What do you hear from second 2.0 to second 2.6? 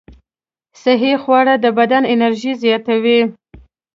انرژي